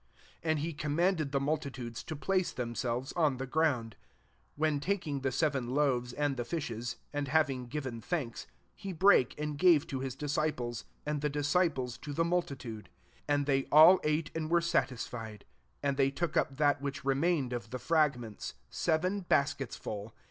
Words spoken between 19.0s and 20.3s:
baskets full.